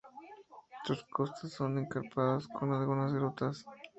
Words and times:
Sus 0.83 1.03
costas 1.13 1.51
son 1.51 1.77
escarpadas, 1.77 2.47
con 2.47 2.73
algunas 2.73 3.13
grutas. 3.13 3.67